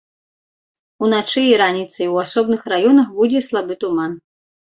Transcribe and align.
Уначы 1.07 1.41
і 1.49 1.59
раніцай 1.63 2.09
у 2.15 2.17
асобных 2.23 2.61
раёнах 2.75 3.07
будзе 3.21 3.39
слабы 3.51 3.73
туман. 3.85 4.11